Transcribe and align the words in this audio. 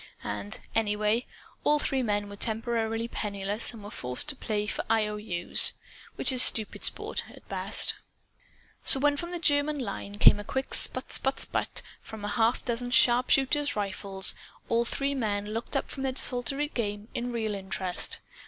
And, 0.23 0.59
anyway, 0.73 1.27
all 1.63 1.77
three 1.77 2.01
men 2.01 2.27
were 2.27 2.35
temporarily 2.35 3.07
penniless 3.07 3.71
and 3.71 3.83
were 3.83 3.91
forced 3.91 4.27
to 4.29 4.35
play 4.35 4.65
for 4.65 4.83
I.O.U's 4.89 5.73
which 6.15 6.31
is 6.31 6.41
stupid 6.41 6.83
sport, 6.83 7.25
at 7.29 7.47
best. 7.47 7.93
So 8.81 8.99
when, 8.99 9.15
from 9.15 9.29
the 9.29 9.37
German 9.37 9.77
line, 9.77 10.15
came 10.15 10.39
a 10.39 10.43
quick 10.43 10.73
sputt 10.73 11.13
sputt 11.13 11.39
sputt 11.41 11.83
from 12.01 12.25
a 12.25 12.29
half 12.29 12.65
dozen 12.65 12.89
sharpshooters' 12.89 13.75
rifles, 13.75 14.33
all 14.69 14.85
three 14.85 15.13
men 15.13 15.53
looked 15.53 15.75
up 15.77 15.87
from 15.87 16.01
their 16.01 16.13
desultory 16.13 16.69
game 16.69 17.07
in 17.13 17.31
real 17.31 17.53
interest. 17.53 18.17